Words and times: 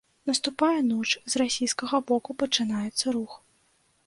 Наступае 0.29 0.79
ноч, 0.91 1.05
з 1.33 1.41
расійскага 1.41 2.01
боку 2.13 2.37
пачынаецца 2.45 3.05
рух. 3.19 3.39